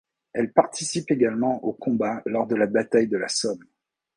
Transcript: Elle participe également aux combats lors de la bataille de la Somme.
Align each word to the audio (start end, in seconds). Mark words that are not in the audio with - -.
Elle 0.33 0.51
participe 0.51 1.11
également 1.11 1.63
aux 1.63 1.73
combats 1.73 2.23
lors 2.25 2.47
de 2.47 2.55
la 2.55 2.65
bataille 2.65 3.07
de 3.07 3.17
la 3.19 3.27
Somme. 3.29 3.63